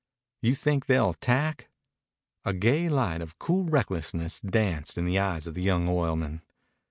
[0.41, 1.69] "You think they'll attack."
[2.43, 6.41] A gay light of cool recklessness danced in the eyes of the young oilman.